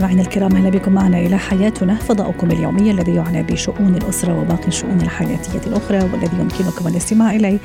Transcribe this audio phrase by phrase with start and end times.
[0.00, 5.00] مستمعينا الكرام أهلا بكم معنا إلى حياتنا فضاؤكم اليومي الذي يعنى بشؤون الأسرة وباقي الشؤون
[5.00, 7.58] الحياتية الأخرى والذي يمكنكم الاستماع إليه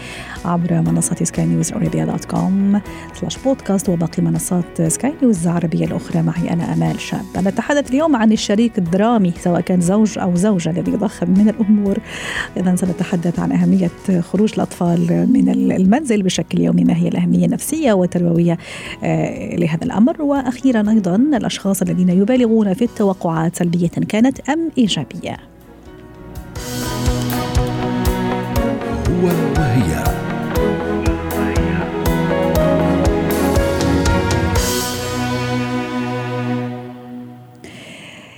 [0.46, 2.82] عبر منصه سكاي نيوز ارابيا dot com
[3.14, 6.21] slash podcast وباقي منصات سكاي نيوز العربية الأخرى.
[6.21, 7.25] معي أنا آمال شاب.
[7.38, 11.97] نتحدث اليوم عن الشريك الدرامي سواء كان زوج أو زوجة الذي يضخم من الأمور.
[12.57, 18.57] اذا سنتحدث عن أهمية خروج الأطفال من المنزل بشكل يومي ما هي الأهمية النفسية والتربوية
[19.04, 20.21] آه، لهذا الأمر.
[20.21, 25.38] وأخيرا أيضا الأشخاص الذين يبالغون في التوقعات سلبية كانت أم إيجابية.
[29.10, 29.54] هو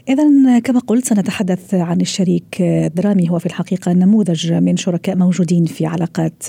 [0.10, 5.86] إذا كما قلت سنتحدث عن الشريك الدرامي هو في الحقيقة نموذج من شركاء موجودين في
[5.86, 6.44] علاقات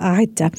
[0.00, 0.50] عدة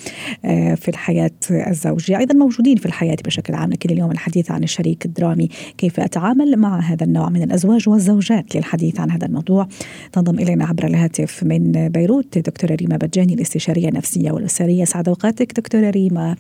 [0.76, 2.18] في الحياة الزوجية.
[2.18, 6.80] أيضا موجودين في الحياة بشكل عام لكن اليوم الحديث عن الشريك الدرامي كيف أتعامل مع
[6.80, 9.68] هذا النوع من الأزواج والزوجات للحديث عن هذا الموضوع؟
[10.12, 14.86] تنضم إلينا عبر الهاتف من بيروت دكتورة ريما بجاني الاستشارية النفسية والأسرية.
[14.86, 16.36] سعد أوقاتك دكتورة ريما.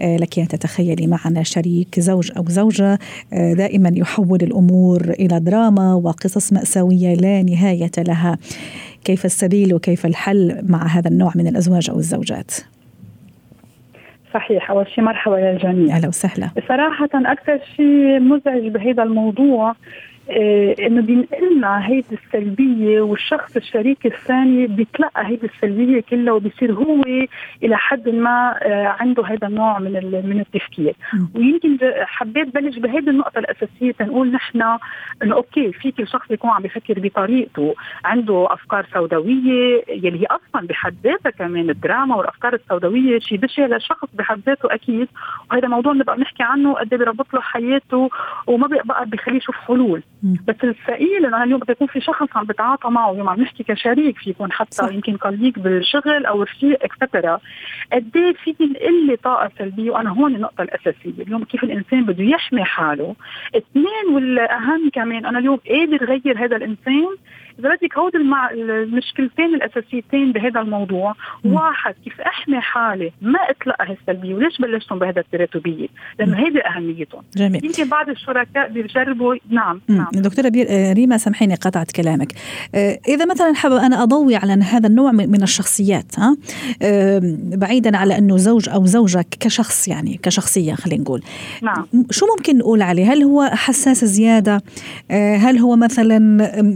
[0.00, 2.98] لك أن تتخيلي معنا شريك زوج أو زوجة
[3.32, 8.38] دائما يحول الأمور إلى دراما وقصص مأساوية لا نهاية لها.
[9.04, 12.54] كيف السبيل وكيف الحل مع هذا النوع من الأزواج أو الزوجات؟
[14.34, 14.70] صحيح.
[14.70, 15.96] أول شيء مرحبا للجميع.
[15.96, 16.50] أهلا وسهلا.
[16.68, 19.74] صراحة أكثر شيء مزعج بهذا الموضوع
[20.30, 27.02] إنه بينقلنا هيدي السلبية والشخص الشريك الثاني بيتلقى هيدي السلبية كلها وبصير هو
[27.62, 28.54] إلى حد ما
[29.00, 29.92] عنده هذا النوع من
[30.24, 30.94] من التفكير.
[31.34, 34.62] ويمكن حبيت بلش بهيدي النقطة الأساسية تنقول نحن
[35.22, 37.74] إنه okay في كل شخص يكون عم بفكر بطريقته.
[38.04, 44.08] عنده أفكار سوداوية يلي هي أصلا بحد ذاتها كمان الدراما والأفكار السوداوية شيء بشع للشخص
[44.14, 45.08] بحد ذاته أكيد.
[45.50, 48.10] وهذا موضوع بنبقى نحكي عنه قد إيه بربط له حياته
[48.46, 50.02] وما بقى بخليه يشوف حلول.
[50.22, 54.18] بس الثقيل إنه اليوم بده يكون في شخص عم بتعاطى معه اليوم عم نحكي كشريك
[54.18, 54.92] في يكون حتى صح.
[54.92, 57.40] يمكن collègue بالشغل أو رفيق et cetera
[57.92, 61.22] قد إيه في نقل طاقة سلبية؟ وأنا هون النقطة الأساسية.
[61.22, 63.14] اليوم كيف الإنسان بده يحمي حاله؟
[63.56, 67.16] اثنين والأهم كمان أنا اليوم قادر غير هذا الإنسان
[67.58, 68.50] بدك هود المع...
[68.50, 71.14] المشكلتين الأساسيتين بهذا الموضوع.
[71.44, 71.52] م.
[71.52, 75.88] واحد كيف احمي حالي ما اتلقى هالسلبيه وليش بلشتم بهذا التراتبية؟
[76.18, 77.22] لأنه هيدي أهميتهم.
[77.36, 77.64] جميل.
[77.64, 79.94] يمكن بعض الشركاء بيجربوا نعم م.
[79.94, 80.08] نعم.
[80.12, 80.52] دكتورة
[80.92, 82.32] ريما سامحيني قطعت كلامك.
[83.08, 86.36] إذا مثلا حابب أنا أضوي على هذا النوع من الشخصيات ها؟
[87.56, 91.22] بعيدا على إنه زوج أو زوجه كشخص يعني كشخصية خلينا نقول.
[91.62, 91.86] نعم.
[92.10, 94.62] شو ممكن نقول عليه؟ هل هو حساس زيادة؟
[95.10, 96.18] هل هو مثلا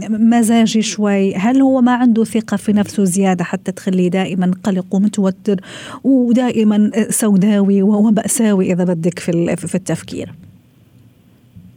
[0.09, 1.35] مزاج شوي.
[1.35, 5.61] هل هو ما عنده ثقة في نفسه زيادة حتى تخليه دائما قلق ومتوتر
[6.03, 10.42] ودائما سوداوي وهو مأساوي إذا بدك في التفكير؟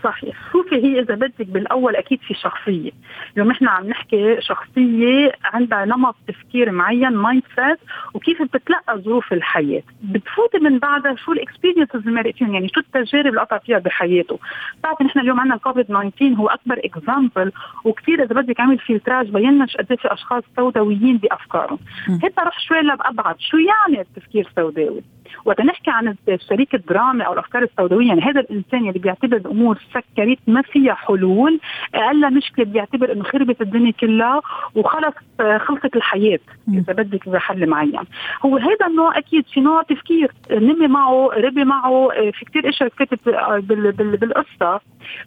[0.06, 0.37] صحيح.
[0.53, 2.91] شوفي هي إذا بدك بالأول أكيد في شخصية.
[3.34, 7.78] اليوم نحن عم نحكي شخصية عندها نمط تفكير معين mindset
[8.15, 9.83] وكيف بتتلقى ظروف الحياة.
[10.03, 14.39] بتفوت من بعدها شو ال experiences اللي فيهم يعني شو التجارب اللي قطع فيها بحياته.
[14.78, 17.53] بتعرفي نحن اليوم عندنا كوفيد 19 هو أكبر example
[17.84, 21.78] وكثير إذا بدك عمل filtrage بينا قد في أشخاص سوداويين بأفكارهم.
[22.23, 23.37] هيك روح شوي لأبعد.
[23.38, 25.03] شو يعني التفكير السوداوي؟
[25.44, 30.38] وقت نحكي عن الشريك الدرامي أو الأفكار السوداوية يعني هذا الإنسان اللي بيعتبر الأمور سكرت
[30.47, 31.60] ما فيها حلول
[31.94, 34.41] أقل مشكلة بيعتبر إنه خربت الدنيا كلها
[34.75, 35.14] وخلص
[35.59, 36.38] خلصت الحياة
[36.69, 38.00] إذا بدك بحل معين
[38.44, 40.32] هو هذا النوع أكيد في نوع تفكير.
[40.50, 43.28] نمي معه ربي معه في كثير أشياء كتبت
[43.69, 44.81] بال بالقصة.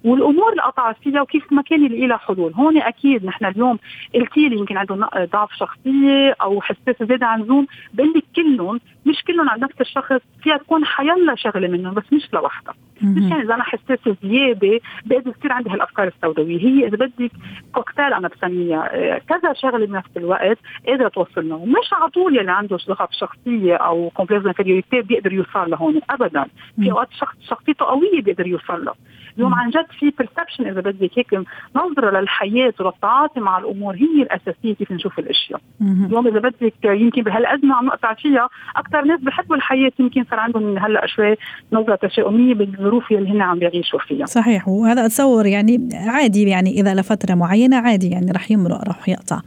[0.04, 2.54] والأمور اللي قطع فيها وكيف ما كان يلاقي لها حلول.
[2.54, 3.80] هون أكيد نحن اليوم
[4.16, 7.68] قلتي لي يمكن عنده ضعف شخصية أو حساسية زيادة عن اللزوم.
[7.94, 12.34] بقول لك كلهم مش كلهم عند نفس الشخص فيها تكون حيلا شغلة منهم بس مش
[12.34, 12.74] لوحدها.
[13.02, 16.60] مش يعني إذا أنا حساسه زيادة بقدر يصير عندي هالأفكار السوداوية.
[16.60, 17.32] هي إذا بدك
[17.74, 22.78] كوكتيل أنا بسميها كذا شغلة بنفس الوقت قادرة توصل له مش على طول يلي عنده
[22.88, 26.46] ضعف شخصية أو complexe d'infériorité بيقدر يوصل لهون ابدا.
[26.76, 28.94] في أوقات شخص شخصيته قوية بيقدر يوصل له.
[29.40, 31.34] اليوم عن جد في perception إذا بدك هيك
[31.76, 35.62] نظرة للحياة وللتعاطي مع الأمور هي الأساسية كيف نشوف الأشياء.
[35.82, 40.78] اليوم إذا بدك يمكن بهالأزمة عم نقطع فيها أكثر ناس بحبوا الحياة يمكن صار عندهم
[40.78, 41.36] هلأ شوي
[41.74, 44.26] نظرة تشاؤمية بالظروف اللي هن عم بيعيشوا فيها.
[44.26, 49.40] صحيح وهذا أتصور يعني عادي يعني إذا لفترة معينة عادي يعني رح يمرق رح يقطع.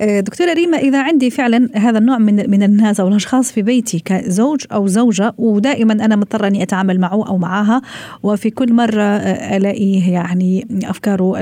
[0.00, 4.64] دكتورة ريما إذا عندي فعلا هذا النوع من من الناس أو الأشخاص في بيتي كزوج
[4.72, 7.82] أو زوجة ودائما أنا مضطرة إني أتعامل معه أو معها
[8.22, 9.19] وفي كل مرة
[9.56, 11.34] الاقيه يعني أفكاره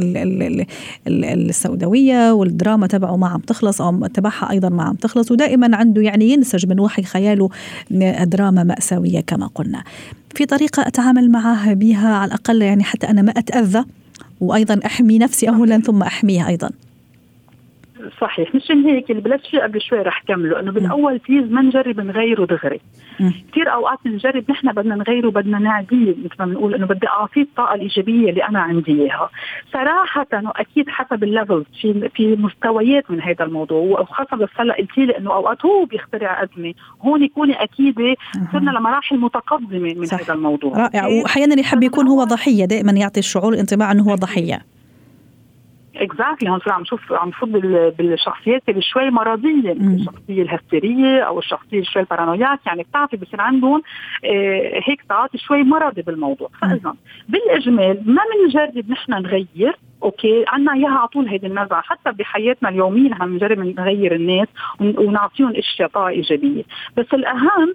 [1.06, 6.30] السوداوية والدراما تبعه ما عم تخلص أو تبعها أيضا ما عم تخلص ودائما عنده يعني
[6.32, 7.48] ينسج من وحي خياله
[8.22, 9.84] دراما مأساوية كما قلنا.
[10.34, 13.84] في طريقة أتعامل معها بها على الأقل يعني حتى أنا ما أتأذى
[14.40, 16.70] وأيضا أحمي نفسي اولا ثم احميه أيضا.
[18.20, 22.00] صحيح مشان هيك اللي بلشت فيه قبل شوي رح كمله إنه بالأول please ما نجرب
[22.00, 22.80] نغيره دغري.
[23.52, 27.74] كثير أوقات نجرب نحن بدنا نغيره بدنا نعديه مثل ما بنقول إنه بدي أعطيه الطاقة
[27.74, 29.30] الإيجابية اللي أنا عندي إياها.
[29.72, 35.06] صراحة واكيد حسب ال level في في مستويات من هذا الموضوع وخاصة بس هلأ قلتي
[35.06, 38.14] لي إنه أوقات هو بيخترع أزمة هون كوني اكيده
[38.52, 40.20] صرنا لمراحل متقدمة من صح.
[40.20, 40.78] هذا الموضوع.
[40.78, 41.06] رائع.
[41.06, 44.77] وأحيانا يحب يكون هو ضحية دائما يعطي الشعور الانطباع إنه هو ضحية.
[45.98, 47.48] exactly هون عم شوف عم شوف
[47.98, 53.82] بالشخصيات اللي شوي مرضية الشخصية الهستيرية أو الشخصية شوي ال paranoiaque يعني بتعرفي بصير عندهم
[54.24, 56.50] آه هيك تعاطي شوي مرضي بالموضوع.
[56.60, 56.94] فإذا
[57.28, 63.10] بالإجمال ما بنجرب نحن نغير أوكي؟ عنا إياها على طول هيدي النزعه حتى بحياتنا اليومية
[63.10, 64.48] نحن بنجرب نغير الناس
[64.80, 66.62] ونعطيهم أشياء طاقة إيجابية.
[66.96, 67.74] بس الأهم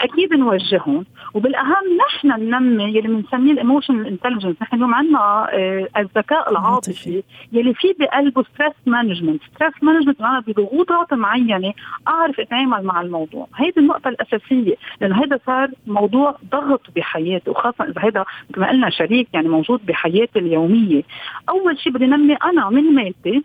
[0.00, 1.04] أكيد نوجههم.
[1.34, 5.18] وبالأهم نحن ننمي يلي بنسميه ال emotional intelligence نحن اليوم عندنا
[5.52, 7.22] آه الذكاء العاطفي
[7.52, 11.72] يلي في بقلبه stress management stress management أنا بضغوطات معينة
[12.08, 13.48] أعرف أتعامل مع الموضوع.
[13.56, 18.90] هيدي النقطة الأساسية لأنه هذا صار موضوع ضغط بحياتي وخاصة إذا هذا مثل ما قلنا
[18.90, 21.02] شريك يعني موجود بحياتي اليومية.
[21.48, 23.42] أول شيء بدي نمي أنا من مالتي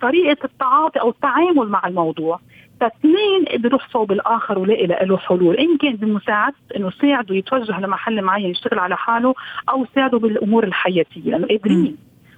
[0.00, 2.40] طريقة التعاطي أو التعامل مع الموضوع.
[2.80, 5.56] فاثنين قدر يحصوا بالاخر ولاقي له حلول.
[5.56, 9.34] إن كان بمساعده إنه ساعده يتوجه لمحل معين يشتغل على حاله
[9.68, 11.96] أو ساعده بالأمور الحياتية لأنه قادرين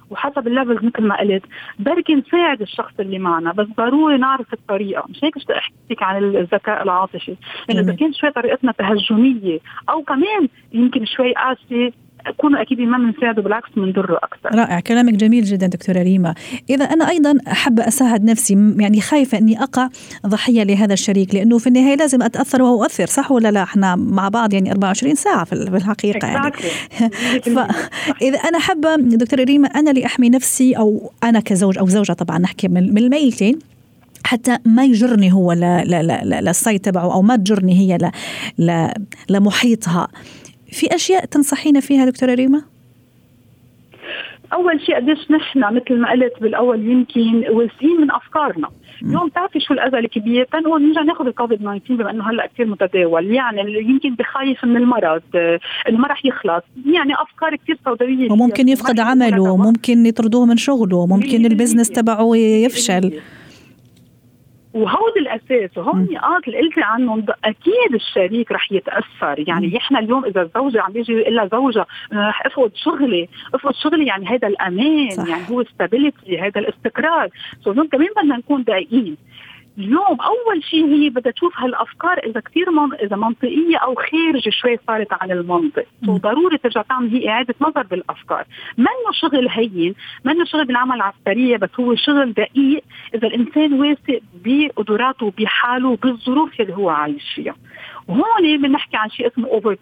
[0.09, 1.43] وحسب الليفل مثل ما قلت
[1.79, 5.03] بركي نساعد الشخص اللي معنا بس ضروري نعرف الطريقة.
[5.09, 7.35] مش هيك أحكيك عن الذكاء العاطفي؟
[7.69, 11.91] لأنه إذا كان شوي طريقتنا تهجمية أو كمان يمكن شوي قاسية
[12.37, 14.59] كونوا أكيد ما بنساعده بالعكس بنضره أكثر.
[14.59, 16.33] رائع كلامك جميل جدا دكتورة ريما.
[16.69, 19.89] إذا أنا أيضا حابه أساعد نفسي يعني خايفة إني أقع
[20.27, 24.53] ضحية لهذا الشريك لأنه في النهاية لازم أتأثر واؤثر صح ولا لا؟ إحنا مع بعض
[24.53, 26.51] يعني 24 ساعة في الحقيقة يعني.
[27.55, 32.39] فاذا أنا حابه دكتورة ريما أنا اللي احمي نفسي أو أنا كزوج أو زوجة طبعا
[32.39, 33.59] نحكي من الميلتين
[34.23, 38.11] حتى ما يجرني هو للسايت تبعه أو ما تجرني هي
[39.29, 40.07] لمحيطها
[40.71, 42.61] في أشياء تنصحينا فيها دكتورة ريما؟
[44.53, 48.67] أول شيء قديش نحن مثل ما قلت بالأول يمكن واثقين من أفكارنا.
[49.03, 53.25] اليوم بتعرفي شو الأذى الكبير تنقول نرجع ناخذ الكوفيد 19 بما إنه هلأ كثير متداول.
[53.25, 55.21] يعني يمكن بخايف من المرض.
[55.89, 56.63] إنه ما رح يخلص.
[56.85, 63.19] يعني أفكار كثير سوداوية وممكن يفقد عمله ممكن يطردوه من شغله ممكن البزنس تبعه يفشل.
[64.77, 67.25] وهود الأساس وهون النقاط اللي قلتي عنهم.
[67.45, 69.43] أكيد الشريك رح يتأثر.
[69.47, 73.29] يعني إحنا اليوم إذا الزوجه عم بيجي يقول لها زوجها رح أفقد شغلي.
[73.53, 75.27] أفقد شغلي يعني هذا الأمان صح.
[75.27, 77.29] يعني هو stability هذا الاستقرار.
[77.63, 79.17] so كمان بدنا نكون دقيقين
[79.77, 82.93] اليوم أول شيء هي بدها تشوف هالأفكار إذا كثير من...
[82.93, 85.85] إذا منطقية أو خارجة شوي صارت عن المنطق.
[86.05, 88.45] ضروري ترجع تعمل هي إعادة نظر بالأفكار.
[88.77, 92.83] منه شغل هين منه شغل بالعمل العسكرية بس هو شغل دقيق.
[93.15, 97.55] إذا الإنسان واثق بقدراته بحاله بالظروف اللي هو عايش فيها.
[98.07, 99.75] وهون بنحكي عن شيء اسمه over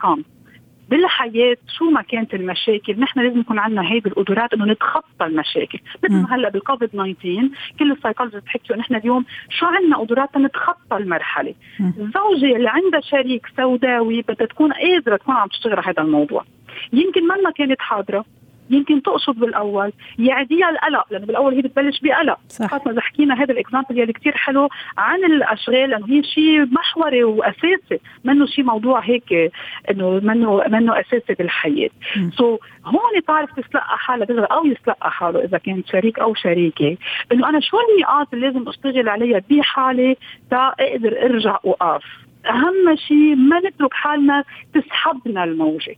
[0.89, 5.79] بالحياة شو ما كانت المشاكل نحن لازم يكون عندنا هيدي القدرات إنه نتخطى المشاكل.
[6.03, 10.97] مثل ما هلا بالكوفيد 19 كل ال psychologists بتحكي نحن اليوم شو عندنا قدرات نتخطى
[10.97, 16.45] المرحلة؟ الزوجه اللي عندها شريك سوداوي بدها تكون قادرة تكون عم تشتغل على هذا الموضوع.
[16.93, 18.25] يمكن ما كانت حاضرة.
[18.69, 19.91] يمكن تقصد بالأول.
[20.19, 22.39] يعديها القلق لأنه بالأول هي بتبلش بقلق.
[22.49, 27.23] خاصة إذا حكينا هذا ال example يلي كثير حلو عن الأشغال لأنه هي شيء محوري
[27.23, 27.99] وأساسي.
[28.23, 29.51] منه شيء موضوع هيك
[29.91, 31.89] إنه منه منه أساسي بالحياة.
[32.37, 36.97] so, هون تعرف تسلقى حالها أو يسلقى حاله إذا كان شريك أو شريكة.
[37.31, 40.17] إنه أنا شو النقاط اللي لازم أشتغل عليها بحالي
[40.51, 42.03] تا أقدر أرجع واقف
[42.49, 44.43] أهم شيء ما نترك حالنا
[44.73, 45.95] تسحبنا الموجة.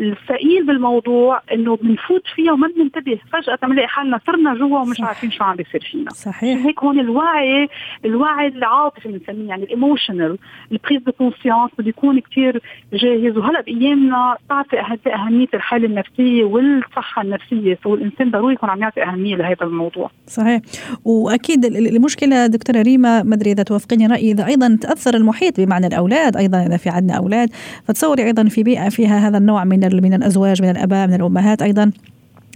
[0.00, 3.18] الثقيل بالموضوع إنه بنفوت فيها وما بننتبه.
[3.32, 6.10] فجأة بنلاقي حالنا صرنا جوا ومش عارفين شو عم بيصير فينا.
[6.10, 6.66] صحيح.
[6.66, 7.68] هيك هون الوعي
[8.04, 10.38] الوعي العاطفي بنسميه يعني ال emotional
[10.72, 12.62] ال prise de conscience بده يكون كثير
[12.92, 13.36] جاهز.
[13.36, 14.80] وهلأ بأيامنا بتعرفي
[15.14, 17.78] أهمية الحالة النفسية والصحة النفسية.
[17.84, 20.10] so الإنسان ضروري يكون عم يعطي أهمية لهذا الموضوع.
[20.26, 20.60] صحيح.
[21.04, 26.36] وأكيد المشكلة دكتورة ريما ما أدري إذا توافقيني رأيي إذا أيضا تأثر المحيط بمعنى الأولاد
[26.36, 27.48] أيضا إذا في عندنا أولاد
[27.84, 31.92] فتصوري أيضا في بيئة فيها هذا النوع من من الأزواج من الأباء من الأمهات أيضا.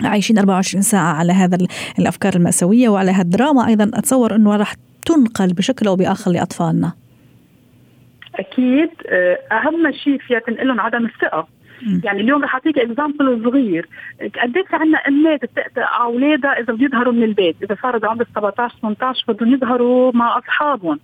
[0.04, 1.58] عايشين 24 ساعة على هذا
[1.98, 4.74] الأفكار المأساوية وعلى هالدراما أيضا أتصور أنه راح
[5.06, 6.92] تنقل بشكل أو بآخر لأطفالنا.
[8.34, 8.90] أكيد.
[9.52, 11.48] أهم شيء فيها تنقلهم عدم الثقة.
[12.04, 13.88] يعني اليوم رح أعطيك اكزامبل صغير.
[14.20, 17.56] قديش عندنا امات بتقطع اولادها إذا بده يظهروا من البيت.
[17.62, 20.98] إذا صار عمر 17 18 بدهم يظهروا مع أصحابهم.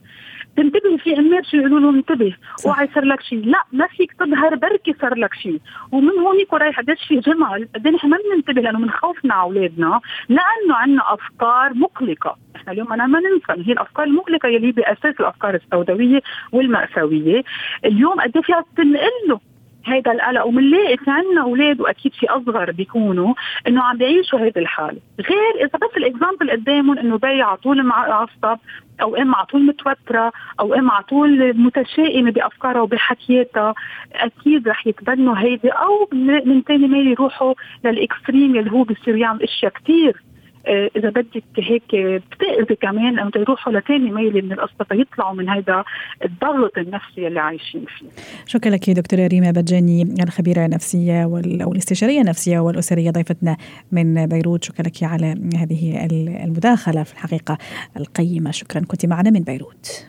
[0.56, 2.34] تنتبه في امات شو يقولوا لهم انتبه.
[2.66, 5.60] اوعى يصير لك شيء لا ما فيك تظهر بركي صار لك شيء
[5.92, 10.00] ومن هونيك ورايح قديش في جمل قد نحن ما بننتبه لأنه من خوفنا على أولادنا
[10.28, 12.36] لأنه عندنا أفكار مقلقة.
[12.56, 17.44] إحنا اليوم أنا ما ننسى هي الأفكار المقلقة يلي بأساس الأفكار السوداوية والمأساوية.
[17.84, 19.38] اليوم قد فيها تنقل
[19.86, 20.46] هذا القلق.
[20.46, 23.34] وبنلاقي في عندنا أولاد وأكيد في أصغر بيكونوا
[23.68, 27.82] إنه عم بيعيشوا هذه الحالة، غير إذا بس ال example قدامهم إنه بي على طول
[27.82, 28.58] معصب
[29.02, 33.74] أو أم على طول متوترة أو أم على طول متشائمة بأفكارها وبحكياتها
[34.14, 36.08] أكيد رح يتبنوا هيدي أو
[36.44, 40.22] من ثاني ميل يروحوا لل extreme اللي هو بصير يعمل إشياء كثير
[40.68, 45.84] إذا بدك هيك بتأذي كمان انه يروحوا لثاني ميله من القصة فيطلعوا من هذا
[46.24, 48.06] الضغط النفسي اللي عايشين فيه.
[48.46, 53.56] شكرا لك دكتورة ريما بجاني الخبيرة النفسية أو الاستشارية النفسية والأسرية ضيفتنا
[53.92, 56.06] من بيروت شكرا لك على هذه
[56.44, 57.58] المداخلة في الحقيقة
[57.96, 60.06] القيمة شكرا كنت معنا من بيروت.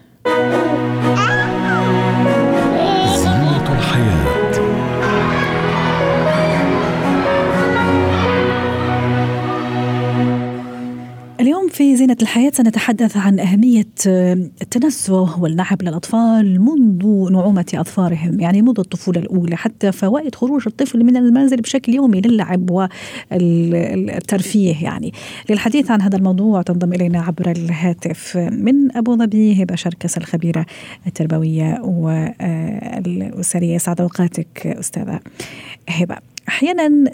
[11.71, 13.87] في زينة الحياة سنتحدث عن أهمية
[14.61, 21.17] التنزه واللعب للأطفال منذ نعومة أظفارهم يعني منذ الطفولة الأولى حتى فوائد خروج الطفل من
[21.17, 22.69] المنزل بشكل يومي للعب
[23.31, 25.13] والترفيه يعني.
[25.49, 30.65] للحديث عن هذا الموضوع تنضم إلينا عبر الهاتف من أبو ظبي هبة شركس الخبيرة
[31.07, 33.77] التربوية والأسرية.
[33.77, 35.19] سعد أوقاتك أستاذة
[35.89, 36.17] هبة.
[36.47, 37.09] أحيانا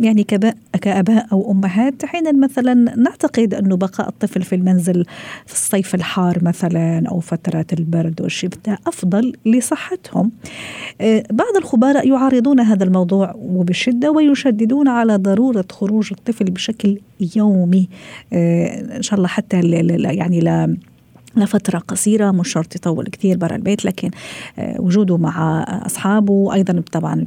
[0.00, 0.24] يعني
[0.80, 5.04] كأباء أو أمهات أحيانا مثلا نعتقد انه بقاء الطفل في المنزل
[5.46, 10.30] في الصيف الحار مثلا أو فتره البرد والشتاء أفضل لصحتهم.
[11.00, 16.98] أه، بعض الخبراء يعارضون هذا الموضوع وبشدة ويشددون على ضرورة خروج الطفل بشكل
[17.36, 17.88] يومي
[18.32, 20.76] أه، إن شاء الله حتى يعني لا
[21.36, 24.10] لفترة قصيرة مش شرط يطول كثير برا البيت لكن
[24.58, 27.26] آه، وجوده مع أصحابه أيضا طبعا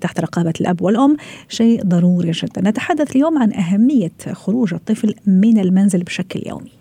[0.00, 1.16] تحت رقابة الأب والأم
[1.48, 2.70] شيء ضروري جدا.
[2.70, 6.78] نتحدث اليوم عن أهمية خروج الطفل من المنزل بشكل يومي.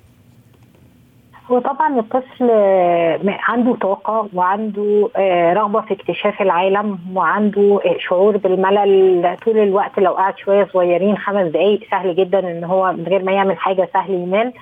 [1.51, 9.37] هو طبعا الطفل آه، عنده طاقة وعنده آه، رغبة في اكتشاف العالم وعنده شعور بالملل.
[9.45, 13.31] طول الوقت لو قعد شوية صغيرين خمس دقايق سهل جدا إن هو من غير ما
[13.31, 14.53] يعمل حاجة سهل يمل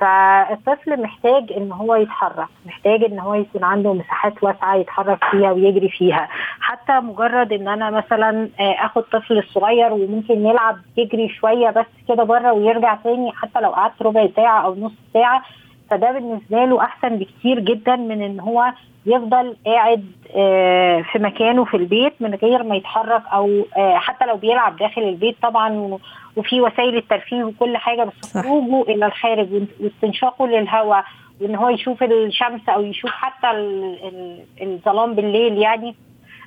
[0.00, 5.88] فالطفل محتاج إن هو يتحرك محتاج إن هو يكون عنده مساحات واسعة يتحرك فيها ويجري
[5.88, 6.28] فيها.
[6.60, 12.24] حتى مجرد إن أنا مثلا آه، آخد طفل الصغير وممكن يلعب يجري شوية بس كده
[12.24, 15.42] بره ويرجع تاني حتى لو قعدت ربع ساعة أو نص ساعة
[15.90, 18.72] فده بالنسبة له أحسن بكتير جدا من إن هو
[19.06, 20.04] يفضل قاعد
[20.36, 25.02] آه، في مكانه في البيت من غير ما يتحرك أو آه، حتى لو بيلعب داخل
[25.02, 25.98] البيت طبعا
[26.36, 29.48] وفي وسائل الترفيه وكل حاجة بس خروجه إلى الخارج
[29.80, 31.04] واستنشاقه للهواء
[31.40, 33.50] وإن هو يشوف الشمس أو يشوف حتى
[34.62, 35.94] الظلام بالليل يعني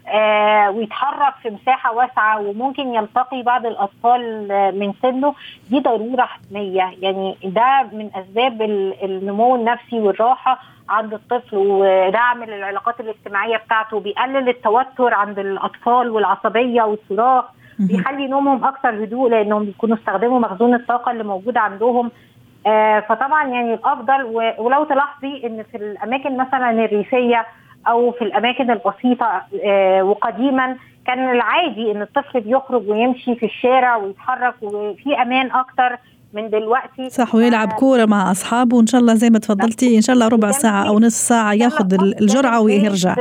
[0.08, 4.48] آه ويتحرك في مساحة واسعة وممكن يلتقي بعض الأطفال
[4.80, 5.34] من سنه
[5.70, 6.84] دي ضرورة حتمية.
[7.02, 8.62] يعني ده من أسباب
[9.04, 17.46] النمو النفسي والراحة عند الطفل ودعم العلاقات الاجتماعية بتاعته بيقلل التوتر عند الأطفال والعصبية والصراخ
[17.80, 22.12] بيخلي نومهم أكثر هدوء لأنهم بيكونوا استخدموا مخزون الطاقة اللي موجود عندهم.
[22.68, 24.24] آه فطبعا يعني الأفضل
[24.58, 27.46] ولو تلاحظي إن في الأماكن مثلا الريفية
[27.88, 34.54] أو في الأماكن البسيطة آه وقديما كان العادي إن الطفل بيخرج ويمشي في الشارع ويتحرك
[34.62, 35.98] وفي أمان أكتر
[36.34, 37.10] من دلوقتي.
[37.10, 40.52] صح ويلعب كورة مع أصحابه وإن شاء الله زي ما تفضلتي إن شاء الله ربع
[40.52, 43.16] ساعة أو نص ساعة ياخذ الجرعة ويرجع.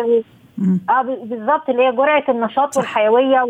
[0.91, 3.43] آه بالظبط اللي هي جرعة النشاط والحيويه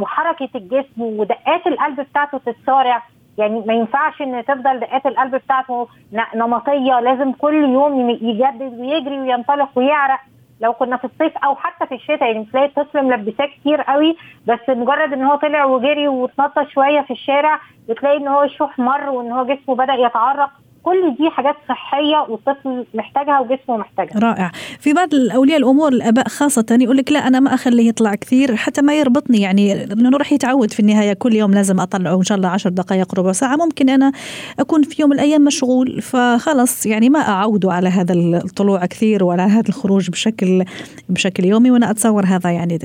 [0.00, 3.02] وحركة الجسم ودقات القلب بتاعته تتسارع
[3.38, 5.88] يعني ما ينفعش إن تفضل دقات القلب بتاعته
[6.34, 10.20] نمطية لازم كل يوم يجدد ويجري وينطلق ويعرق.
[10.60, 14.58] لو كنا في الصيف أو حتى في الشتاء يعني تلاقي الطفل ملبساه كتير قوي بس
[14.68, 19.32] مجرد إن هو طلع وجري واتنطط شوية في الشارع بتلاقي إن هو يشوف مر وإن
[19.32, 20.50] هو جسمه بدأ يتعرق.
[20.82, 24.18] كل دي حاجات صحية والطفل محتاجها وجسمه محتاجها.
[24.18, 24.50] رائع.
[24.80, 28.82] في بعض الأولياء الأمور الأباء خاصة يقول لك لا أنا ما أخليه يطلع كثير حتى
[28.82, 32.48] ما يربطني يعني لأنه راح يتعود في النهاية كل يوم لازم أطلعه إن شاء الله
[32.48, 34.12] عشر دقائق ربع ساعة ممكن أنا
[34.58, 39.46] أكون في يوم من الأيام مشغول فخلص يعني ما أعوده على هذا الطلوع كثير ولا
[39.46, 40.64] هذا الخروج بشكل
[41.08, 42.78] بشكل يومي وأنا أتصور هذا يعني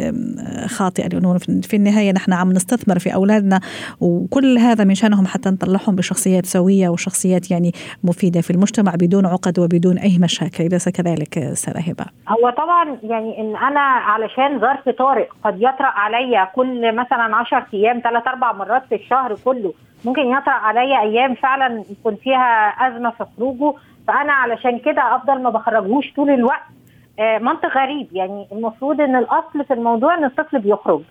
[0.66, 3.60] خاطئ لأنه في النهاية نحن عم نستثمر في أولادنا
[4.02, 7.72] وكل هذا من شأنهم حتى نطلعهم بشخصيات سوية وشخصيات يعني
[8.04, 13.42] مفيدة في المجتمع بدون عقد وبدون أي مشاكل أليس كذلك أستاذة هبة؟ هو طبعا يعني
[13.42, 18.84] إن أنا علشان ظرف طارئ قد يطرأ عليا كل مثلا 10 أيام ثلاث أربع مرات
[18.90, 19.74] في الشهر كله
[20.06, 23.74] ممكن يطرأ عليا أيام فعلا يكون فيها أزمة في خروجه
[24.08, 26.64] فأنا علشان كده أفضل ما بخرجهوش طول الوقت
[27.20, 31.02] آه منطق غريب يعني المفروض إن الأصل في الموضوع إن الطفل بيخرج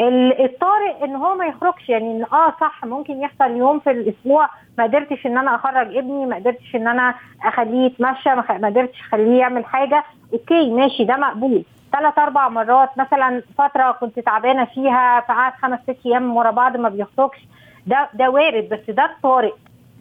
[0.00, 4.84] الطارئ ان هو ما يخرجش يعني إن آه صح ممكن يحصل يوم في الأسبوع ما
[4.84, 9.64] قدرتش إن أنا أخرج ابني ما قدرتش إن أنا أخليه يتمشى ما قدرتش أخليه يعمل
[9.64, 10.04] حاجة.
[10.32, 11.62] أوكي ماشي ده مقبول.
[11.92, 16.88] ثلاث أربع مرات مثلا فترة كنت تعبانة فيها فقعد خمس ست أيام ورا بعض ما
[16.88, 17.38] بيخرجش.
[17.86, 19.52] ده ده وارد بس ده الطارئ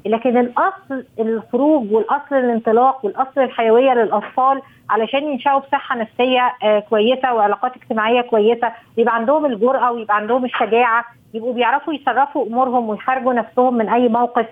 [0.05, 7.75] لكن الأصل الخروج والأصل الانطلاق والأصل الحيوية للأطفال علشان ينشأوا بصحة نفسية آه كويسة وعلاقات
[7.75, 13.89] اجتماعية كويسة يبقى عندهم الجرأة ويبقى عندهم الشجاعة يبقوا بيعرفوا يصرفوا أمورهم ويخرجوا نفسهم من
[13.89, 14.45] أي موقف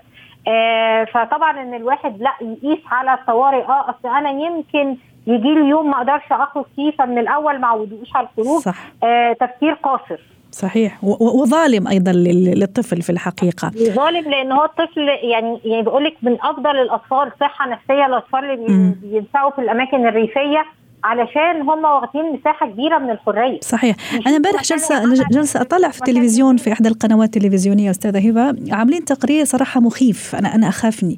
[0.48, 5.90] آه فطبعا إن الواحد لأ يقيس على الطوارئ آه أصل أنا يمكن يجي لي يوم
[5.92, 8.76] ما أقدرش أخرج فيه فمن الأول ما عودوش على الخروج صح.
[9.04, 10.20] آه تفكير قاصر
[10.52, 11.04] صحيح.
[11.04, 13.72] وظالم أيضا للطفل في الحقيقة.
[13.76, 15.02] ظالم لأن هو الطفل
[15.32, 20.66] يعني يعني بقول لك من أفضل الأطفال صحة نفسية الأطفال اللي بينفعوا في الأماكن الريفية
[21.04, 23.60] علشان هم واخدين مساحة كبيرة من الحرية.
[23.62, 23.96] صحيح.
[24.28, 28.76] أنا امبارح جلسه جلسه أطلع في التلفزيون في إحدى القنوات التلفزيونية أستاذة هبة.
[28.76, 30.36] عاملين تقرير صراحة مخيف.
[30.36, 31.18] أنا أنا أخافني.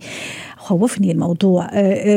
[0.62, 1.68] خوفني الموضوع.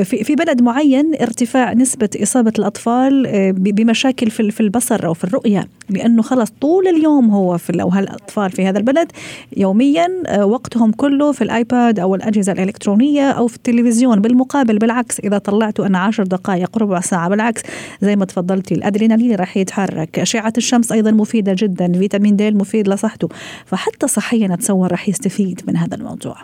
[0.02, 5.68] في في بلد معين ارتفاع نسبة إصابة الأطفال بمشاكل في في البصر أو في الرؤية
[5.90, 9.12] لأنه خلص طول اليوم هو في أو هالأطفال في هذا البلد
[9.56, 10.08] يوميا
[10.44, 14.20] وقتهم كله في الآيباد أو الأجهزة الإلكترونية أو في التلفزيون.
[14.20, 17.62] بالمقابل بالعكس إذا طلعت أنا عشر دقائق ربع ساعة بالعكس
[18.02, 23.28] زي ما تفضلتي الأدرينالين راح يتحرك أشعة الشمس أيضا مفيدة جدا فيتامين د مفيد لصحته
[23.66, 26.36] فحتى صحيا أتصور راح يستفيد من هذا الموضوع.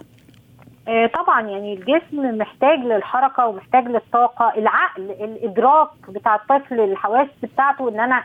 [1.14, 4.52] طبعا يعني الجسم محتاج للحركة ومحتاج للطاقة.
[4.58, 8.22] العقل الإدراك بتاع الطفل الحواس بتاعته إن أنا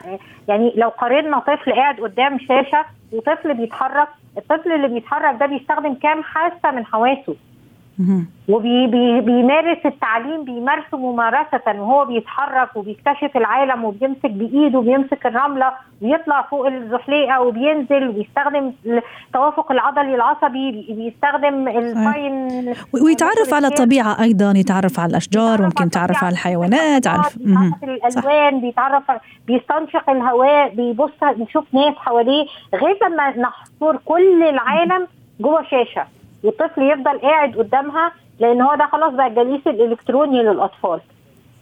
[0.47, 4.07] يعني لو قارنا طفل قاعد قدام شاشة وطفل بيتحرك
[4.37, 7.35] الطفل اللي بيتحرك ده بيستخدم كام حاسة من حواسه؟
[8.49, 17.41] وبيمارس التعليم بيمارسه ممارسة وهو بيتحرك وبيكتشف العالم وبيمسك بإيده وبيمسك الرملة ويطلع فوق الزحليقة
[17.41, 18.71] وبينزل وبيستخدم
[19.27, 26.33] التوافق العضلي العصبي بيستخدم الفاين ويتعرف على الطبيعة أيضا يتعرف على الأشجار ممكن يتعرف على
[26.33, 27.37] الحيوانات بيتعرف
[27.83, 29.03] الألوان بيتعرف
[29.47, 35.07] بيستنشق الهواء بيبص نشوف ناس حواليه لغاية ما نحصر كل العالم
[35.39, 36.05] جوه شاشة.
[36.45, 40.99] والطفل يفضل قاعد قدامها لأن هو ده خلاص بقى الجليس الإلكتروني للأطفال.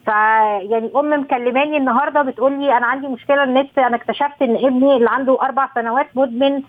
[0.05, 5.09] فيعني أم مكلماني النهارده بتقول لي أنا عندي مشكلة النت أنا اكتشفت إن ابني اللي
[5.09, 6.61] عنده أربع سنوات مدمن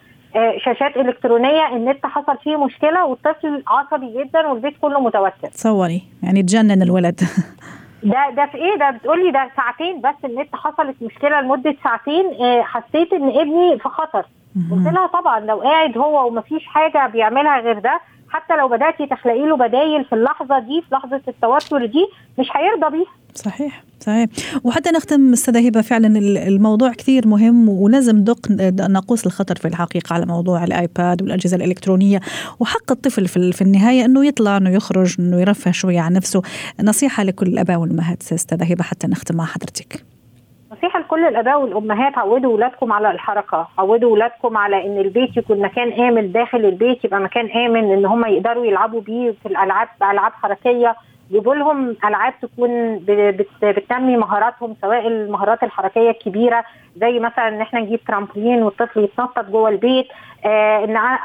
[0.64, 5.48] شاشات إلكترونية النت حصل فيه مشكلة والطفل عصبي جدا والبيت كله متوتر.
[5.48, 7.20] تصوري يعني تجنن الولد.
[8.02, 12.24] ده ده في إيه؟ ده بتقول لي ده ساعتين بس النت حصلت مشكلة لمدة ساعتين
[12.62, 14.26] حسيت إن ابني في خطر.
[14.70, 19.46] قلت لها طبعا لو قاعد هو ومفيش حاجة بيعملها غير ده حتى لو بدأتي تخلقي
[19.46, 22.06] له بدايل في اللحظة دي في لحظة التوتر دي
[22.38, 23.12] مش هيرضى بيها.
[23.34, 24.28] صحيح صحيح.
[24.64, 28.50] وحتى نختم أستاذة هبة فعلا الموضوع كثير مهم ولازم دق
[28.90, 32.20] ناقوس الخطر في الحقيقة على موضوع الآيباد والأجهزة الإلكترونية.
[32.60, 36.42] وحق الطفل في, في النهاية إنه يطلع إنه يخرج إنه يرفه شوية عن نفسه.
[36.82, 40.04] نصيحة لكل الاباء والأمهات أستاذة هبة حتى نختم مع حضرتك.
[40.78, 43.68] نصيحه لكل الأباء والأمهات عودوا اولادكم على الحركة.
[43.78, 48.24] عودوا اولادكم على إن البيت يكون مكان آمن داخل البيت يبقى مكان آمن إن هم
[48.26, 50.96] يقدروا يلعبوا بيه في الألعاب ألعاب حركية.
[51.32, 52.98] جيبوا لهم ألعاب تكون
[53.62, 56.64] بتنمي مهاراتهم سواء المهارات الحركية الكبيرة
[56.96, 60.06] زي مثلا إن إحنا نجيب ترامبولين والطفل يتنطط جوه البيت.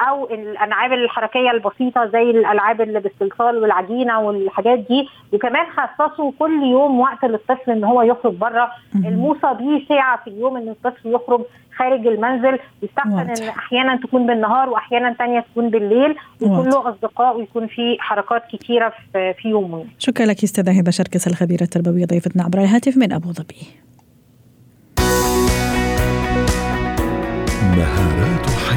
[0.10, 7.00] أو الألعاب الحركية البسيطة زي الألعاب اللي بالصلصال والعجينة والحاجات دي وكمان خصصوا كل يوم
[7.00, 8.72] وقت للطفل إن هو يخرج بره.
[8.96, 11.42] الموصى بيه ساعة في اليوم إن الطفل يخرج
[11.78, 17.68] خارج المنزل يستحسن إن أحيانا تكون بالنهار واحيانا تانية تكون بالليل ويكون له أصدقاء ويكون
[17.68, 19.86] في حركات كثيره في, في يومه.
[20.00, 23.68] شكرا لك أستاذة هبه شركس الخبيرة التربوية ضيفتنا عبر الهاتف من أبو ظبي.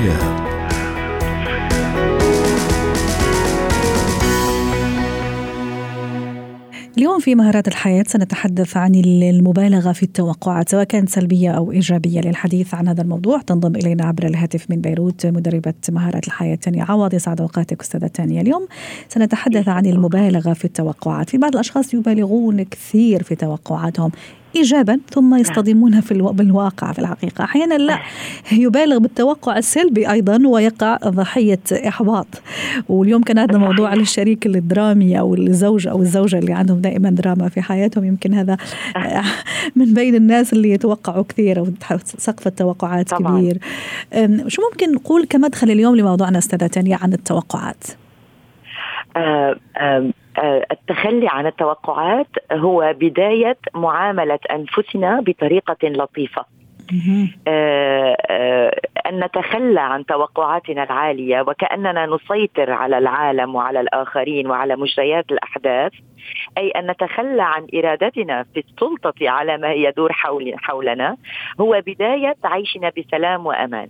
[0.03, 0.43] الحياة
[6.99, 12.75] اليوم في مهارات الحياة سنتحدث عن المبالغة في التوقعات سواء كانت سلبية أو إيجابية للحديث
[12.75, 13.41] عن هذا الموضوع.
[13.41, 18.41] تنضم إلينا عبر الهاتف من بيروت مدربة مهارات الحياة تانية عوض يسعد أوقاتك أستاذة تانية.
[18.41, 18.67] اليوم
[19.09, 21.31] سنتحدث عن المبالغة في التوقعات.
[21.31, 24.11] في بعض الأشخاص يبالغون كثير في توقعاتهم.
[24.57, 26.33] ايجابا ثم يصطدمون في ألو...
[26.33, 27.45] بالواقع في الحقيقة.
[27.45, 27.99] أحيانا لا
[28.53, 32.27] يبالغ بالتوقع السلبي أيضا ويقع ضحية إحباط.
[32.89, 37.63] واليوم كان هذا موضوع الشريك الدرامي أو الزوج أو الزوجة اللي عندهم دائما دراما في
[37.63, 38.05] حياتهم.
[38.05, 38.57] يمكن هذا
[39.77, 41.69] من بين الناس اللي يتوقعوا كثير أو
[42.05, 43.41] سقف التوقعات طبعا.
[43.41, 43.59] كبير.
[44.49, 47.85] شو ممكن نقول كمدخل اليوم لموضوعنا أستاذة تانيا عن التوقعات؟
[49.17, 50.13] آه آه
[50.73, 56.45] التخلي عن التوقعات هو بداية معاملة أنفسنا بطريقة لطيفة.
[57.49, 65.25] آه آه أن نتخلى عن توقعاتنا العالية وكأننا نسيطر على العالم وعلى الآخرين وعلى مجريات
[65.33, 65.93] الأحداث
[66.59, 71.17] أي أن نتخلى عن إرادتنا في السلطة على ما يدور حول حولنا
[71.61, 73.89] هو بداية عيشنا بسلام وأمان.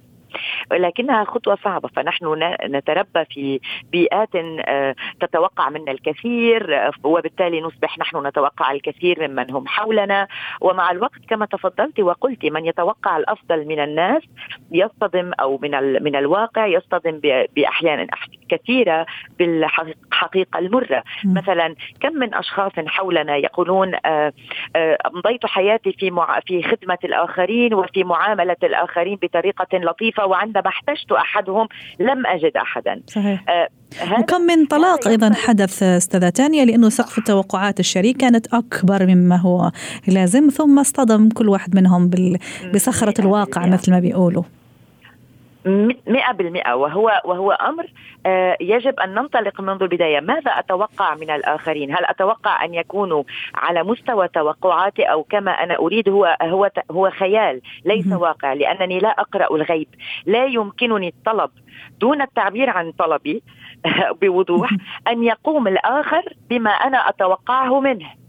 [0.71, 1.89] ولكنها خطوة صعبة.
[1.89, 3.61] فنحن نتربى في
[3.93, 10.29] بيئات آه، تتوقع منا الكثير آه، وبالتالي نصبح نحن نتوقع الكثير ممن هم حولنا.
[10.61, 14.23] ومع الوقت كما تفضلت وقلت من يتوقع الأفضل من الناس
[14.73, 17.21] يصطدم أو من من الواقع يصطدم
[17.57, 18.01] بأحيان
[18.53, 19.07] كثيرة
[19.39, 21.03] بالحقيقة المرة.
[21.25, 24.33] مثلا كم من أشخاص حولنا يقولون آه،
[25.07, 26.11] أمضيت حياتي في
[26.47, 31.69] في خدمة الآخرين وفي معاملة الآخرين بطريقة لطيفة وعندما احتجت أحدهم
[32.01, 33.01] لم أجد احدا.
[33.07, 33.45] صحيح.
[33.49, 33.69] آه
[34.19, 39.71] وكم من طلاق أيضا حدث أستاذة تانية لأنه سقف توقعات الشريك كانت أكبر مما هو
[40.09, 42.11] لازم ثم اصطدم كل واحد منهم
[42.75, 44.43] بصخرة الواقع مثل ما بيقولوا.
[45.67, 46.75] مئة بالمئة.
[46.75, 47.87] وهو وهو أمر
[48.27, 50.21] آه، يجب أن ننطلق منذ البداية.
[50.21, 53.23] ماذا أتوقع من الآخرين؟ هل أتوقع أن يكونوا
[53.55, 59.09] على مستوى توقعاتي؟ أو كما أنا أريد هو هو هو خيال ليس واقع لأنني لا
[59.09, 59.89] أقرأ الغيب.
[60.27, 61.51] لا يمكنني الطلب
[62.01, 63.43] دون التعبير عن طلبي
[64.21, 64.71] بوضوح
[65.09, 68.22] أن يقوم الآخر بما أنا أتوقعه منه.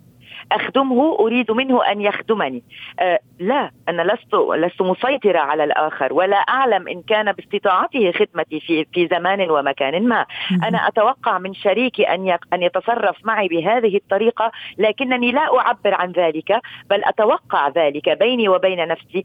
[0.53, 2.63] أخدمه أريد منه أن يخدمني.
[2.99, 8.85] آه لا أنا لست لست مسيطرة على الآخر ولا أعلم إن كان باستطاعته خدمتي في
[8.93, 10.25] في زمان ومكان ما.
[10.67, 16.61] أنا أتوقع من شريكي أن أن يتصرف معي بهذه الطريقة لكنني لا أعبر عن ذلك
[16.89, 19.23] بل أتوقع ذلك بيني وبين نفسي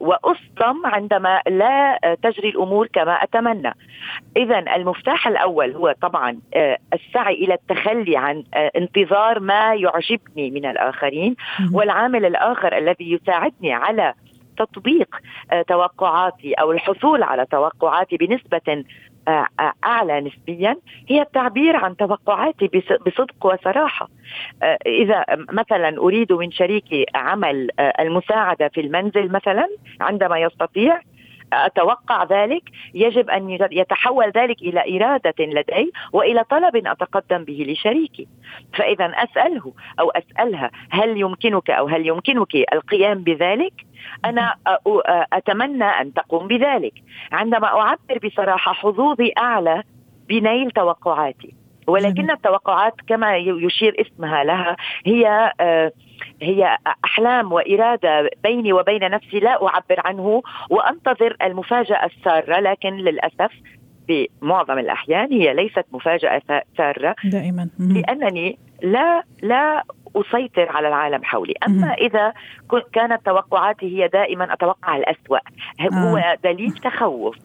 [0.00, 3.74] واصدم عندما لا تجري الأمور كما أتمنى.
[4.36, 10.60] إذا المفتاح الأول هو طبعا آه، السعي إلى التخلي عن آه، انتظار ما يعجب يعجبني
[10.60, 11.36] من الآخرين
[11.72, 14.14] والعامل الآخر الذي يساعدني على
[14.56, 15.16] تطبيق
[15.52, 18.84] آه، توقعاتي أو الحصول على توقعاتي بنسبة
[19.28, 20.76] آه، آه، أعلى نسبيا
[21.08, 22.70] هي التعبير عن توقعاتي
[23.06, 24.08] بصدق وصراحة.
[24.86, 29.68] إذا مثلا أريد من شريكي عمل المساعدة في المنزل مثلا
[30.00, 31.00] عندما يستطيع
[31.52, 32.62] أتوقع ذلك
[32.94, 38.28] يجب أن يتحول ذلك إلى إرادة لدي وإلى طلب أتقدم به لشريكي.
[38.74, 43.72] فإذا أسأله أو أسألها هل يمكنك أو هل يمكنك القيام بذلك
[44.24, 44.54] أنا
[45.32, 46.94] أتمنى أن تقوم بذلك.
[47.32, 49.82] عندما أعبر بصراحة حظوظي أعلى
[50.28, 51.59] بنيل توقعاتي.
[51.86, 55.92] ولكن التوقعات كما يشير اسمها لها هي آه
[56.42, 63.52] هي أحلام وإرادة بيني وبين نفسي لا أعبر عنه وأنتظر المفاجأة السارة لكن للأسف
[64.06, 66.42] في معظم الأحيان هي ليست مفاجأة
[66.76, 67.14] سارة.
[67.24, 67.68] دائما.
[67.78, 69.84] لأنني لا لا
[70.16, 71.54] أسيطر على العالم حولي.
[71.68, 72.32] أما إذا
[72.92, 75.38] كانت توقعاتي هي دائما أتوقع الأسوأ
[75.92, 76.38] هو آه.
[76.44, 77.36] دليل تخوف.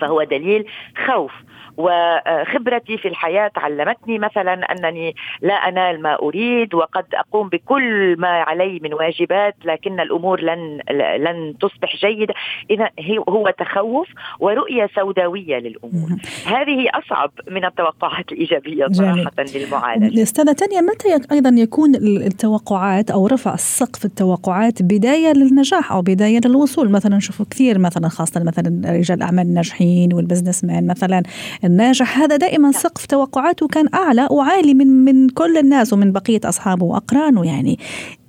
[0.00, 0.64] فهو دليل
[1.06, 1.32] خوف.
[1.76, 8.80] وخبرتي في الحياة علمتني مثلا أنني لا أنال ما أريد وقد أقوم بكل ما علي
[8.82, 10.80] من واجبات لكن الأمور لن
[11.18, 12.34] لن تصبح جيدة.
[12.70, 12.88] إذا
[13.28, 14.08] هو تخوف
[14.40, 16.10] ورؤية سوداوية للأمور.
[16.46, 20.22] هذه أصعب من التوقعات الإيجابية صراحة للمعالجة.
[20.22, 26.90] أستاذة تانية متى أيضا يكون التوقعات أو رفع سقف التوقعات بداية للنجاح أو بداية للوصول؟
[26.90, 29.54] مثلا نشوف كثير مثلا خاصة مثلا رجال الأعمال
[29.90, 31.22] الناجحين والبزنس مان مثلا
[31.64, 36.84] الناجح هذا دائما سقف توقعاته كان أعلى وعالي من من كل الناس ومن بقية أصحابه
[36.84, 37.46] وأقرانه.
[37.46, 37.78] يعني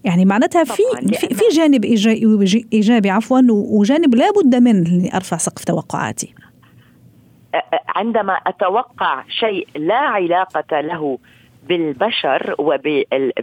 [0.04, 1.86] يعني معناتها في في, جانب
[2.74, 6.34] إيجابي عفوا وجانب لا بد منه اني ارفع سقف توقعاتي.
[7.88, 11.17] عندما أتوقع شيء لا علاقة له
[11.69, 12.56] بالبشر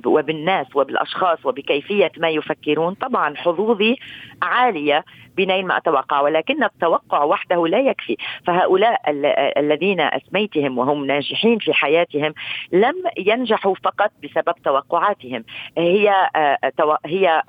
[0.06, 3.96] وبالناس وبالأشخاص وبكيفية ما يفكرون طبعا حظوظي
[4.42, 5.04] عالية.
[5.38, 8.16] بنين ما أتوقع ولكن التوقع وحده لا يكفي.
[8.46, 9.00] فهؤلاء
[9.58, 12.34] الذين أسميتهم وهم ناجحين في حياتهم
[12.72, 15.44] لم ينجحوا فقط بسبب توقعاتهم.
[15.78, 16.14] هي
[17.06, 17.42] هي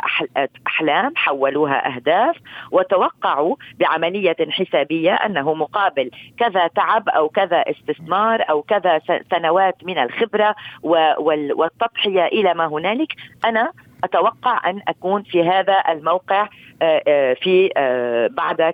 [0.68, 2.36] أحلام حولوها أهداف
[2.72, 10.56] وتوقعوا بعملية حسابية أنه مقابل كذا تعب أو كذا استثمار أو كذا سنوات من الخبرة
[10.84, 13.14] والتضحية إلى ما هنالك.
[13.46, 13.72] أنا
[14.04, 16.48] أتوقع أن أكون في هذا الموقع
[16.82, 18.74] آه، آه، في آه، بعد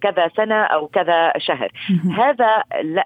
[0.00, 1.72] كذا سنة أو كذا شهر.
[2.22, 2.62] هذا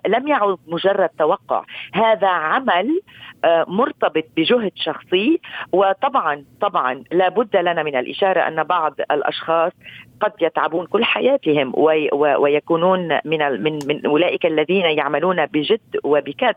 [0.06, 1.64] لم يعد مجرد توقع.
[1.94, 3.00] هذا عمل
[3.66, 5.40] مرتبط بجهد شخصي
[5.72, 9.72] وطبعا طبعا لا بد لنا من الإشارة أن بعض الأشخاص
[10.20, 11.72] قد يتعبون كل حياتهم
[12.38, 16.54] ويكونون من من من أولئك الذين يعملون بجد وبكد.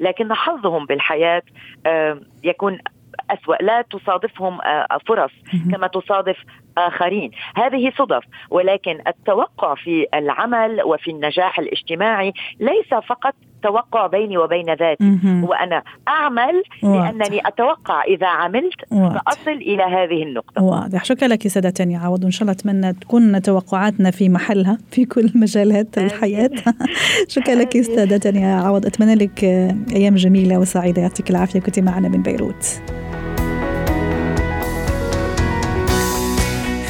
[0.00, 1.42] لكن حظهم بالحياة
[2.44, 2.78] يكون
[3.30, 3.56] أسوأ.
[3.62, 5.32] لا تصادفهم آه، فرص
[5.72, 6.36] كما تصادف
[6.78, 7.30] آخرين.
[7.56, 15.18] هذه صدف ولكن التوقع في العمل وفي النجاح الاجتماعي ليس فقط توقع بيني وبين ذاتي.
[15.42, 20.62] وأنا أعمل لأنني أتوقع إذا عملت سأصل إلى هذه النقطة.
[20.62, 21.04] واضح.
[21.04, 22.22] شكرا لك سادة تانية عوض.
[22.22, 26.50] وإن شاء الله أتمنى تكون توقعاتنا في محلها في كل مجالات الحياة.
[27.28, 28.86] شكرا لك سادة تانية عوض.
[28.86, 29.44] أتمنى لك
[29.94, 31.02] أيام جميلة وسعيدة.
[31.02, 31.60] يعطيك العافية.
[31.60, 32.82] كنت معنا من بيروت.